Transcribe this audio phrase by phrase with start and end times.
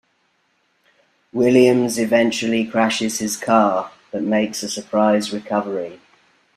[1.31, 5.99] Williams eventually crashes his car, but makes a surprise recovery.